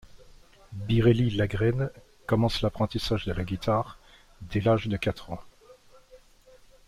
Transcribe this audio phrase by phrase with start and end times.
[0.87, 1.91] Biréli Lagrène
[2.25, 3.99] commence l’apprentissage de la guitare
[4.41, 5.43] dès l'âge de quatre ans.